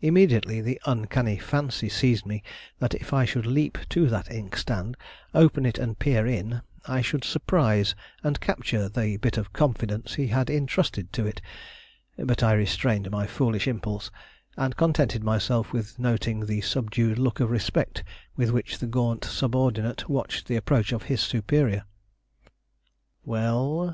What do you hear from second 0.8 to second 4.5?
uncanny fancy seized me that if I should leap to that